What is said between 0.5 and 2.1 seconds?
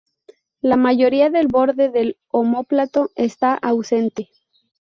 La mayoría del borde